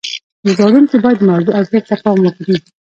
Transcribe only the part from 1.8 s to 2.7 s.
ته پام وکړي.